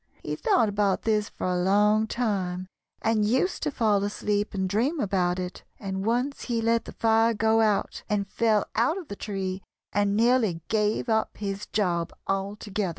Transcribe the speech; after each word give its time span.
He 0.23 0.35
thought 0.35 0.67
about 0.67 1.03
this 1.03 1.29
for 1.29 1.45
a 1.45 1.61
long 1.61 2.07
time, 2.07 2.65
and 3.03 3.23
used 3.23 3.61
to 3.61 3.69
fall 3.69 4.03
asleep 4.03 4.55
and 4.55 4.67
dream 4.67 4.99
about 4.99 5.37
it, 5.37 5.63
and 5.79 6.03
once 6.03 6.45
he 6.45 6.59
let 6.59 6.85
the 6.85 6.91
fire 6.91 7.35
go 7.35 7.61
out, 7.61 8.01
and 8.09 8.27
fell 8.27 8.65
out 8.75 8.97
of 8.97 9.09
the 9.09 9.15
tree 9.15 9.61
and 9.93 10.17
nearly 10.17 10.61
gave 10.69 11.07
up 11.07 11.37
his 11.37 11.67
job 11.67 12.11
altogether." 12.25 12.89